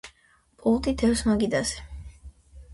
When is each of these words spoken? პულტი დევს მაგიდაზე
პულტი 0.63 0.95
დევს 1.03 1.23
მაგიდაზე 1.29 1.87